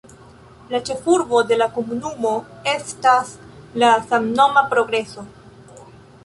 La 0.69 0.79
ĉefurbo 0.85 1.41
de 1.51 1.57
la 1.59 1.67
komunumo 1.75 2.31
estas 2.71 3.35
la 3.85 3.91
samnoma 4.09 4.65
Progreso. 4.73 5.29